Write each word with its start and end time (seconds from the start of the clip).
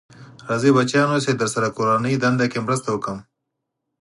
راځی 0.49 0.71
بچیانو 0.77 1.17
چې 1.25 1.31
درسره 1.41 1.67
کورنۍ 1.77 2.15
دنده 2.23 2.45
کې 2.51 2.59
مرسته 2.65 2.87
وکړم. 2.91 3.19